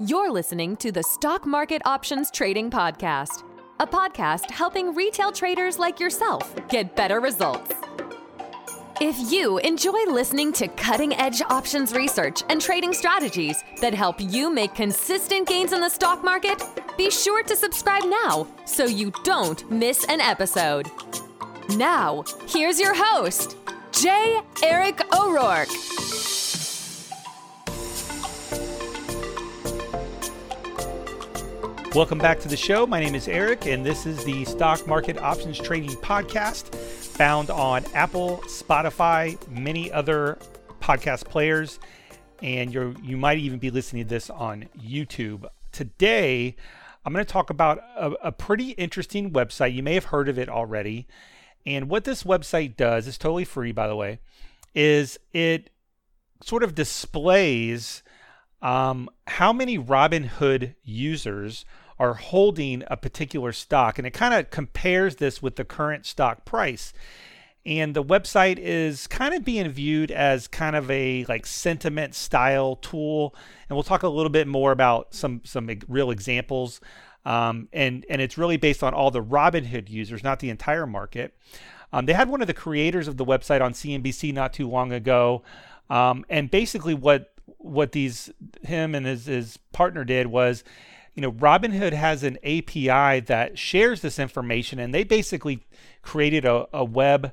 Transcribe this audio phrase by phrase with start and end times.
[0.00, 3.44] You're listening to the Stock Market Options Trading Podcast,
[3.78, 7.72] a podcast helping retail traders like yourself get better results.
[9.00, 14.52] If you enjoy listening to cutting edge options research and trading strategies that help you
[14.52, 16.60] make consistent gains in the stock market,
[16.98, 20.90] be sure to subscribe now so you don't miss an episode.
[21.76, 23.56] Now, here's your host,
[23.92, 24.40] J.
[24.64, 25.93] Eric O'Rourke.
[31.94, 32.88] Welcome back to the show.
[32.88, 37.84] My name is Eric, and this is the Stock Market Options Trading Podcast found on
[37.94, 40.36] Apple, Spotify, many other
[40.80, 41.78] podcast players,
[42.42, 45.46] and you you might even be listening to this on YouTube.
[45.70, 46.56] Today,
[47.04, 49.72] I'm going to talk about a, a pretty interesting website.
[49.72, 51.06] You may have heard of it already.
[51.64, 54.18] And what this website does is totally free, by the way,
[54.74, 55.70] is it
[56.42, 58.02] sort of displays
[58.60, 61.64] um, how many Robinhood users
[62.04, 63.98] are holding a particular stock.
[63.98, 66.92] And it kind of compares this with the current stock price.
[67.66, 72.76] And the website is kind of being viewed as kind of a like sentiment style
[72.76, 73.34] tool.
[73.68, 76.80] And we'll talk a little bit more about some some real examples.
[77.24, 81.34] Um, and and it's really based on all the Robinhood users, not the entire market.
[81.90, 84.92] Um, they had one of the creators of the website on CNBC not too long
[84.92, 85.42] ago,
[85.88, 88.30] um, and basically what what these
[88.62, 90.64] him and his his partner did was
[91.14, 95.64] you know, Robinhood has an API that shares this information, and they basically
[96.02, 97.32] created a, a web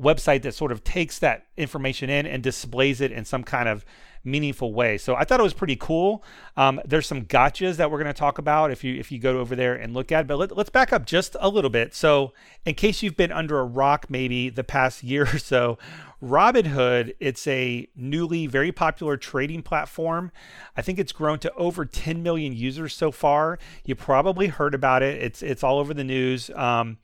[0.00, 3.84] website that sort of takes that information in and displays it in some kind of
[4.24, 4.98] meaningful way.
[4.98, 6.22] So I thought it was pretty cool.
[6.56, 9.38] Um, there's some gotchas that we're going to talk about if you if you go
[9.38, 10.22] over there and look at.
[10.22, 10.26] It.
[10.26, 11.94] But let, let's back up just a little bit.
[11.94, 12.32] So
[12.64, 15.78] in case you've been under a rock maybe the past year or so,
[16.22, 20.32] Robinhood, it's a newly very popular trading platform.
[20.76, 23.58] I think it's grown to over 10 million users so far.
[23.84, 25.22] You probably heard about it.
[25.22, 26.50] It's it's all over the news.
[26.50, 26.98] Um,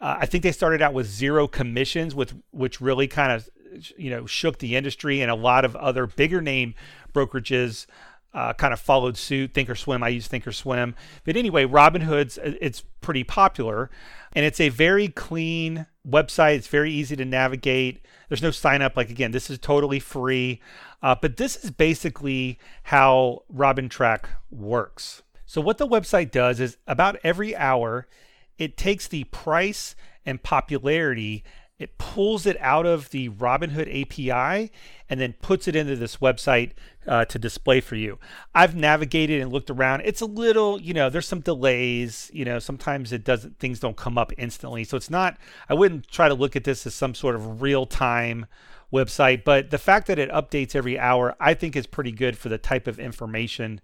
[0.00, 3.48] uh, I think they started out with zero commissions, with which really kind of
[3.96, 6.74] you know shook the industry, and a lot of other bigger name
[7.12, 7.86] brokerages
[8.34, 9.54] uh, kind of followed suit.
[9.54, 10.94] Thinkorswim, I use Thinkorswim,
[11.24, 13.90] but anyway, Robinhood's uh, it's pretty popular,
[14.32, 16.56] and it's a very clean website.
[16.56, 18.04] It's very easy to navigate.
[18.28, 18.96] There's no sign up.
[18.96, 20.60] Like again, this is totally free,
[21.02, 25.22] uh, but this is basically how RobinTrack works.
[25.46, 28.06] So what the website does is about every hour,
[28.58, 29.94] it takes the price
[30.26, 31.44] and popularity
[31.78, 34.72] it pulls it out of the Robinhood API
[35.08, 36.72] and then puts it into this website
[37.06, 38.18] uh, to display for you.
[38.52, 40.02] I've navigated and looked around.
[40.04, 42.32] It's a little, you know, there's some delays.
[42.34, 44.82] You know, sometimes it doesn't, things don't come up instantly.
[44.82, 45.38] So it's not,
[45.68, 48.46] I wouldn't try to look at this as some sort of real time
[48.92, 52.48] website, but the fact that it updates every hour, I think is pretty good for
[52.48, 53.80] the type of information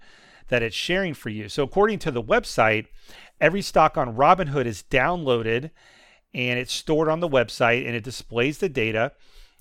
[0.49, 1.49] that it's sharing for you.
[1.49, 2.87] So according to the website,
[3.41, 5.71] every stock on Robinhood is downloaded
[6.33, 9.13] and it's stored on the website and it displays the data.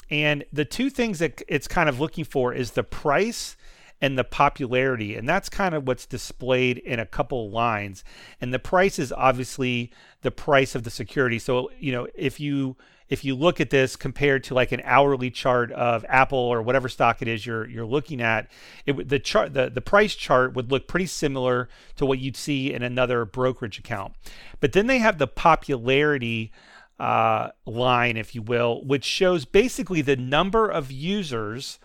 [0.10, 3.56] And the two things that it's kind of looking for is the price
[4.02, 5.16] and the popularity.
[5.16, 8.04] And that's kind of what's displayed in a couple lines.
[8.42, 11.40] And the price is obviously the price of the security.
[11.40, 12.76] So, you know, if you
[13.10, 16.90] if you look at this compared to like an hourly chart of Apple or whatever
[16.90, 18.50] stock it is you're you're looking at,
[18.86, 22.74] it the chart the, the price chart would look pretty similar to what you'd see
[22.74, 24.14] in another brokerage account.
[24.60, 26.52] But then they have the popularity
[27.00, 31.80] uh, line, if you will, which shows basically the number of users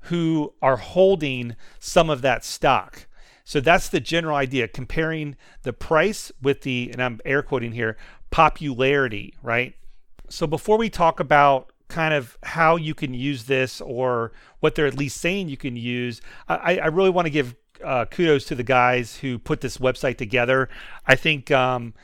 [0.00, 3.06] who are holding some of that stock.
[3.44, 7.96] So that's the general idea, comparing the price with the, and I'm air quoting here,
[8.30, 9.74] popularity, right?
[10.28, 14.86] So before we talk about kind of how you can use this or what they're
[14.86, 17.54] at least saying you can use, I, I really want to give
[17.84, 20.68] uh, kudos to the guys who put this website together.
[21.06, 21.94] I think, um,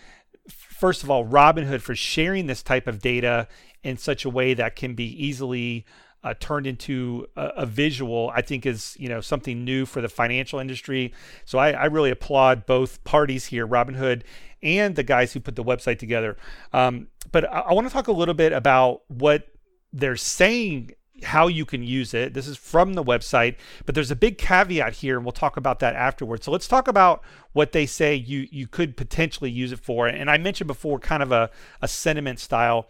[0.49, 3.49] first of all, Robinhood for sharing this type of data
[3.83, 5.87] in such a way that can be easily
[6.23, 10.09] uh, turned into a, a, visual, I think is you know something new for the
[10.09, 11.13] financial industry.
[11.45, 14.23] So I, I really applaud both parties here, Robinhood
[14.63, 16.37] and the guys who put the website together.
[16.73, 19.49] Um, but I, I want to talk a little bit about what
[19.93, 22.33] they're saying how you can use it.
[22.33, 25.81] This is from the website, but there's a big caveat here, and we'll talk about
[25.81, 26.45] that afterwards.
[26.45, 30.07] So let's talk about what they say you you could potentially use it for.
[30.07, 31.51] And I mentioned before, kind of a,
[31.83, 32.89] a sentiment style.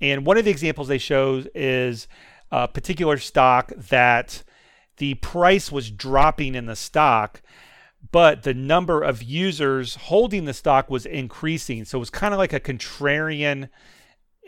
[0.00, 2.08] And one of the examples they show is
[2.52, 4.44] a particular stock that
[4.98, 7.42] the price was dropping in the stock,
[8.12, 11.84] but the number of users holding the stock was increasing.
[11.84, 13.70] So it was kind of like a contrarian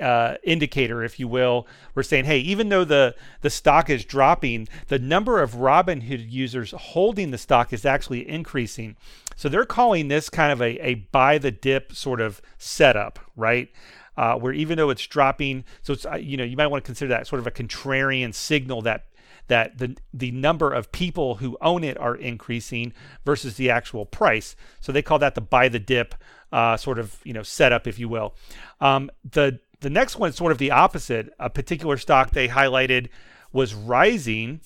[0.01, 1.67] uh, indicator, if you will.
[1.95, 6.73] We're saying, hey, even though the the stock is dropping, the number of Robinhood users
[6.73, 8.97] holding the stock is actually increasing.
[9.37, 13.71] So they're calling this kind of a, a buy the dip sort of setup, right?
[14.17, 16.87] Uh, where even though it's dropping, so it's uh, you know you might want to
[16.87, 19.07] consider that sort of a contrarian signal that
[19.49, 22.93] that the the number of people who own it are increasing
[23.25, 24.57] versus the actual price.
[24.81, 26.15] So they call that the buy the dip
[26.53, 28.35] uh, sort of you know setup, if you will.
[28.81, 31.33] Um, the the next one is sort of the opposite.
[31.39, 33.09] A particular stock they highlighted
[33.53, 34.61] was rising,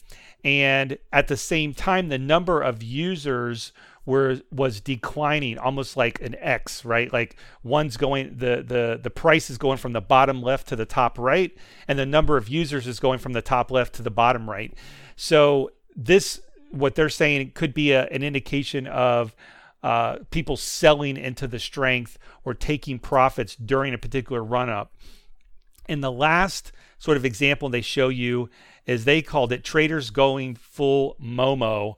[0.44, 3.72] and at the same time, the number of users
[4.08, 7.12] were was declining, almost like an X, right?
[7.12, 10.86] Like one's going the the the price is going from the bottom left to the
[10.86, 11.54] top right,
[11.86, 14.72] and the number of users is going from the top left to the bottom right.
[15.14, 16.40] So this
[16.70, 19.36] what they're saying could be a, an indication of
[19.82, 24.94] uh, people selling into the strength or taking profits during a particular run up.
[25.86, 28.48] And the last sort of example they show you
[28.86, 31.96] is they called it traders going full Momo.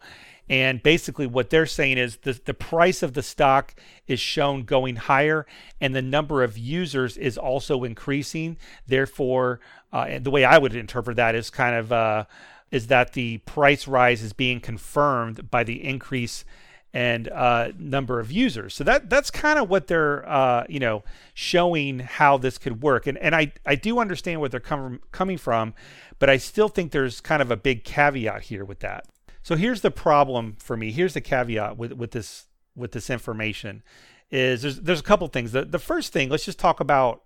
[0.51, 3.73] And basically, what they're saying is the, the price of the stock
[4.09, 5.47] is shown going higher,
[5.81, 8.57] and the number of users is also increasing.
[8.85, 9.61] Therefore,
[9.93, 12.25] uh, the way I would interpret that is kind of uh,
[12.73, 16.45] is that the price rise is being confirmed by the increase
[16.93, 18.75] and uh, number of users.
[18.75, 23.07] So that that's kind of what they're uh, you know showing how this could work.
[23.07, 25.75] And and I I do understand where they're com- coming from,
[26.19, 29.07] but I still think there's kind of a big caveat here with that.
[29.43, 30.93] So here's the problem for me.
[30.93, 32.47] Here's the caveat with with this
[32.77, 33.83] with this information
[34.31, 35.53] is there's there's a couple things.
[35.53, 37.23] The the first thing, let's just talk about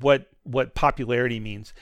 [0.00, 1.72] what what popularity means.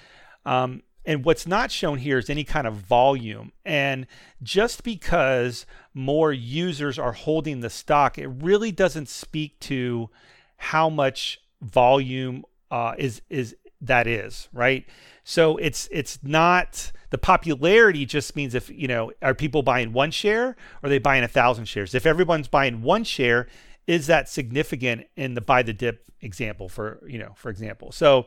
[0.44, 3.52] Um, and what's not shown here is any kind of volume.
[3.64, 4.06] And
[4.42, 10.10] just because more users are holding the stock, it really doesn't speak to
[10.56, 14.86] how much volume uh, is is that is right.
[15.24, 20.10] So it's it's not the popularity just means if you know are people buying one
[20.10, 21.94] share or they buying a thousand shares?
[21.94, 23.46] If everyone's buying one share,
[23.86, 27.92] is that significant in the buy the dip example for you know for example?
[27.92, 28.26] So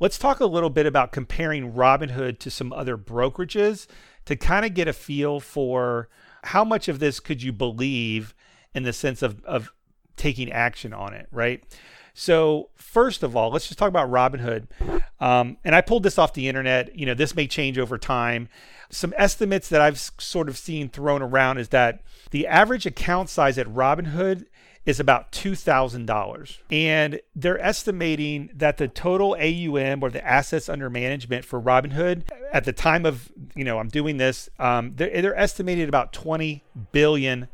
[0.00, 3.86] Let's talk a little bit about comparing Robinhood to some other brokerages
[4.24, 6.08] to kind of get a feel for
[6.44, 8.34] how much of this could you believe
[8.74, 9.72] in the sense of, of
[10.16, 11.62] taking action on it, right?
[12.12, 14.66] So, first of all, let's just talk about Robinhood.
[15.24, 16.94] Um, and I pulled this off the internet.
[16.98, 18.50] You know, this may change over time.
[18.90, 23.56] Some estimates that I've sort of seen thrown around is that the average account size
[23.56, 24.44] at Robinhood
[24.84, 26.58] is about $2,000.
[26.70, 32.64] And they're estimating that the total AUM or the assets under management for Robinhood at
[32.64, 36.60] the time of, you know, I'm doing this, um, they're, they're estimated about $20
[36.92, 37.48] billion.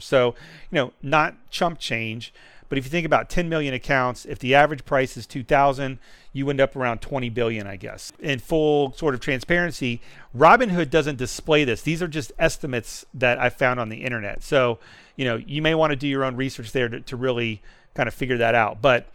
[0.00, 0.34] So,
[0.72, 2.34] you know, not chump change.
[2.68, 5.98] But if you think about 10 million accounts, if the average price is 2,000,
[6.32, 8.12] you end up around 20 billion, I guess.
[8.20, 10.00] In full sort of transparency,
[10.36, 11.82] Robinhood doesn't display this.
[11.82, 14.42] These are just estimates that I found on the internet.
[14.42, 14.78] So
[15.16, 17.62] you know, you may want to do your own research there to, to really
[17.94, 18.80] kind of figure that out.
[18.80, 19.06] But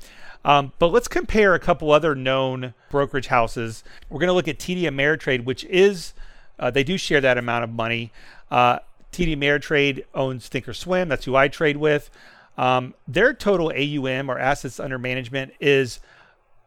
[0.44, 3.84] um, but let's compare a couple other known brokerage houses.
[4.10, 6.14] We're going to look at TD Ameritrade, which is
[6.58, 8.12] uh, they do share that amount of money.
[8.50, 8.80] Uh,
[9.12, 11.10] TD Ameritrade owns Thinkorswim.
[11.10, 12.10] That's who I trade with.
[12.58, 16.00] Um, their total AUM or assets under management is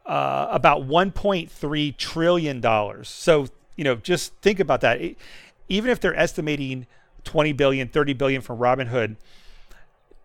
[0.06, 3.08] uh, about 1.3 trillion dollars.
[3.08, 5.00] So you know, just think about that.
[5.00, 5.18] It,
[5.68, 6.86] even if they're estimating
[7.24, 9.16] 20 billion, 30 billion from Robinhood.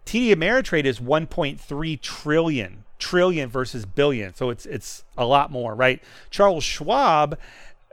[0.06, 4.34] TD Ameritrade is 1.3 trillion, trillion versus billion.
[4.34, 6.02] So it's it's a lot more, right?
[6.30, 7.38] Charles Schwab,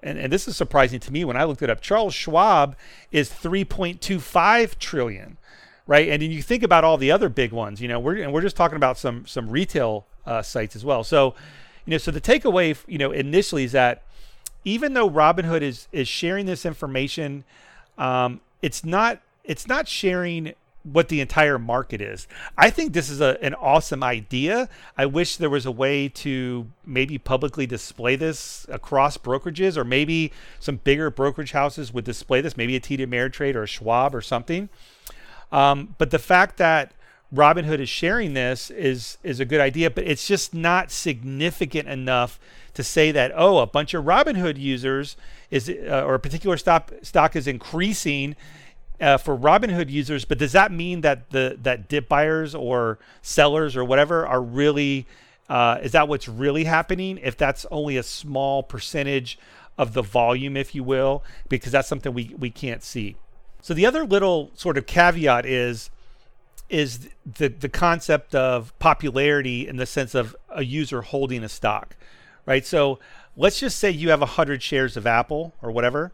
[0.03, 1.81] and, and this is surprising to me when I looked it up.
[1.81, 2.77] Charles Schwab
[3.13, 5.37] is 3.25 trillion,
[5.87, 6.09] right?
[6.09, 8.43] And then you think about all the other big ones, you know, we're and we're
[8.43, 11.05] just talking about some some retail uh, sites as well.
[11.05, 11.35] So,
[11.85, 14.03] you know, so the takeaway, you know, initially is that
[14.65, 17.45] even though Robinhood is is sharing this information
[17.99, 22.29] um, it's not it's not sharing what the entire market is.
[22.57, 24.69] I think this is a, an awesome idea.
[24.97, 30.33] I wish there was a way to maybe publicly display this across brokerages, or maybe
[30.61, 34.21] some bigger brokerage houses would display this, maybe a TD Ameritrade or a Schwab or
[34.21, 34.69] something.
[35.53, 36.93] Um, but the fact that
[37.35, 42.39] Robinhood is sharing this is is a good idea, but it's just not significant enough
[42.75, 45.17] to say that oh, a bunch of Robinhood users
[45.51, 48.37] is uh, or a particular stock stock is increasing
[49.01, 50.25] uh, for Robinhood users.
[50.25, 55.07] But does that mean that the that dip buyers or sellers or whatever are really
[55.49, 57.19] uh, is that what's really happening?
[57.23, 59.39] If that's only a small percentage
[59.79, 63.17] of the volume, if you will, because that's something we we can't see.
[63.67, 65.91] So the other little sort of caveat is
[66.69, 71.97] is the the concept of popularity in the sense of a user holding a stock,
[72.47, 72.65] right?
[72.65, 73.01] So
[73.37, 76.13] let's just say you have 100 shares of Apple or whatever,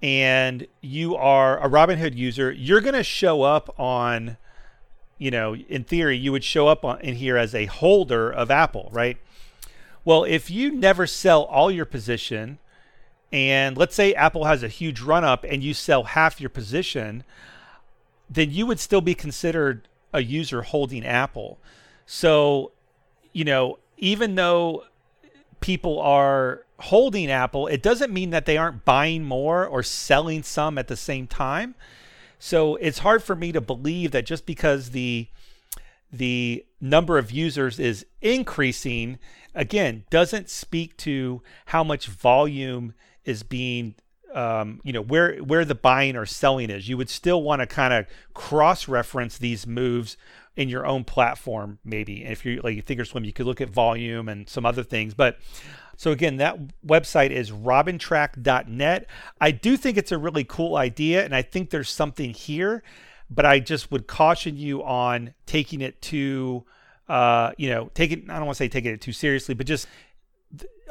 [0.00, 4.38] and you are a Robinhood user, you're going to show up on,
[5.18, 8.50] you know, in theory, you would show up on, in here as a holder of
[8.50, 9.18] Apple, right?
[10.06, 12.58] Well, if you never sell all your position,
[13.32, 17.24] and let's say Apple has a huge run up and you sell half your position,
[18.28, 21.58] then you would still be considered a user holding Apple.
[22.04, 22.72] So,
[23.32, 24.84] you know, even though
[25.60, 30.76] people are holding Apple, it doesn't mean that they aren't buying more or selling some
[30.76, 31.74] at the same time.
[32.38, 35.28] So it's hard for me to believe that just because the
[36.12, 39.18] the number of users is increasing,
[39.54, 42.92] again, doesn't speak to how much volume
[43.24, 43.94] is being
[44.34, 46.88] um, you know where where the buying or selling is.
[46.88, 50.16] You would still want to kind of cross reference these moves
[50.56, 52.22] in your own platform, maybe.
[52.22, 55.14] And if you're like Thinkorswim, you could look at volume and some other things.
[55.14, 55.38] But
[55.96, 59.06] so again, that website is robintrack.net.
[59.40, 62.82] I do think it's a really cool idea, and I think there's something here,
[63.30, 66.64] but I just would caution you on taking it too,
[67.08, 69.86] uh, you know, taking I don't want to say taking it too seriously, but just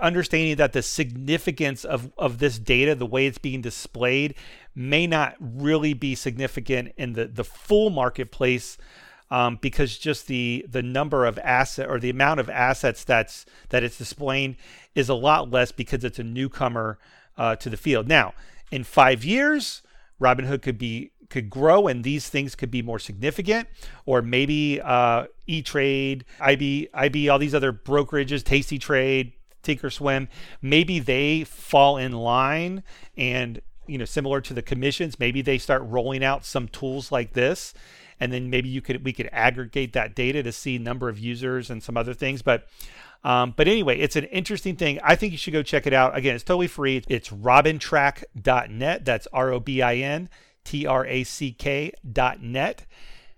[0.02, 4.36] understanding that the significance of, of this data, the way it's being displayed,
[4.76, 8.78] may not really be significant in the, the full marketplace
[9.30, 13.82] um, because just the the number of asset or the amount of assets that's that
[13.82, 14.58] it's displaying
[14.94, 17.00] is a lot less because it's a newcomer
[17.38, 18.10] uh, to the field.
[18.10, 18.34] Now,
[18.72, 19.84] in five years,
[20.20, 23.70] Robinhood could be could grow and these things could be more significant
[24.06, 29.32] or maybe uh, e-trade ib ib all these other brokerages tasty trade
[29.64, 30.28] Thinkorswim,
[30.62, 32.84] maybe they fall in line
[33.18, 37.34] and you know similar to the commissions, maybe they start rolling out some tools like
[37.34, 37.74] this
[38.20, 41.70] and then maybe you could we could aggregate that data to see number of users
[41.70, 42.68] and some other things but
[43.24, 45.00] um, but anyway, it's an interesting thing.
[45.04, 46.18] I think you should go check it out.
[46.18, 47.04] Again, it's totally free.
[47.08, 49.06] It's robintrack.net.
[49.06, 49.94] That's R O B I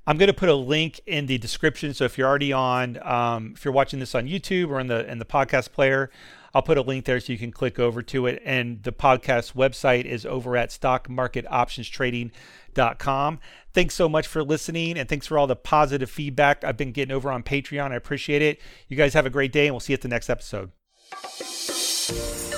[0.05, 1.93] I'm going to put a link in the description.
[1.93, 5.09] So if you're already on, um, if you're watching this on YouTube or in the
[5.09, 6.09] in the podcast player,
[6.53, 8.41] I'll put a link there so you can click over to it.
[8.45, 13.39] And the podcast website is over at stockmarketoptionstrading.com.
[13.73, 17.15] Thanks so much for listening, and thanks for all the positive feedback I've been getting
[17.15, 17.91] over on Patreon.
[17.91, 18.61] I appreciate it.
[18.87, 20.71] You guys have a great day, and we'll see you at the next episode.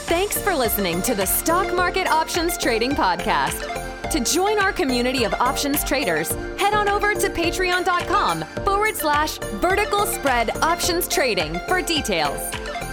[0.08, 3.86] Thanks for listening to the Stock Market Options Trading Podcast.
[4.12, 6.75] To join our community of options traders, head
[7.20, 12.40] to patreon.com forward slash vertical spread options trading for details.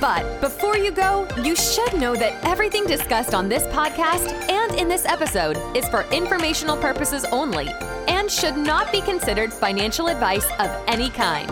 [0.01, 4.89] But before you go, you should know that everything discussed on this podcast and in
[4.89, 7.69] this episode is for informational purposes only
[8.09, 11.51] and should not be considered financial advice of any kind.